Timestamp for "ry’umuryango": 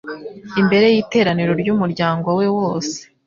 1.61-2.27